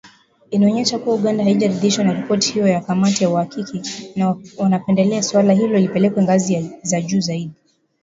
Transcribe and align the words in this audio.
Inaonyesha 0.51 0.99
kuwa 0.99 1.15
Uganda 1.15 1.43
haijaridhishwa 1.43 2.03
na 2.03 2.13
ripoti 2.13 2.51
hiyo 2.53 2.67
ya 2.67 2.81
kamati 2.81 3.23
ya 3.23 3.29
uhakiki 3.29 3.81
na 4.15 4.35
wanapendelea 4.57 5.23
suala 5.23 5.53
hilo 5.53 5.79
lipelekwe 5.79 6.23
ngazi 6.23 6.73
ya 6.91 7.01
juu 7.01 7.19
zaidi. 7.19 7.51